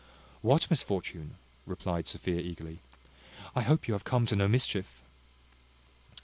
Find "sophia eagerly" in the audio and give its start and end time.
2.07-2.79